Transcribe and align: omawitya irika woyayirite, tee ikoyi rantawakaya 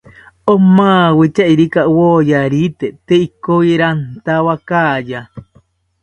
omawitya 0.53 1.45
irika 1.53 1.81
woyayirite, 1.97 2.87
tee 3.07 3.23
ikoyi 3.27 3.73
rantawakaya 3.81 5.21